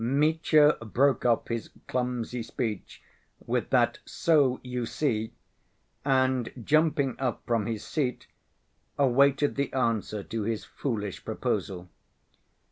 [0.03, 3.03] Mitya broke off his clumsy speech
[3.45, 5.35] with that, "so you see!"
[6.03, 8.25] and jumping up from his seat,
[8.97, 11.87] awaited the answer to his foolish proposal.